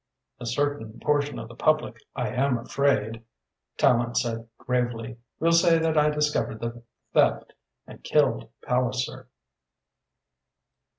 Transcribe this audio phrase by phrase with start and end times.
[0.39, 3.23] "A certain portion of the public, I am afraid,"
[3.77, 6.81] Tallente said gravely, "will say that I discovered the
[7.13, 7.53] theft
[7.85, 9.27] and killed Palliser."